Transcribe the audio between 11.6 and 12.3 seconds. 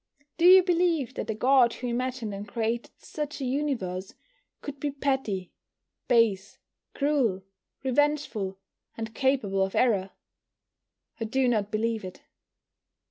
believe it.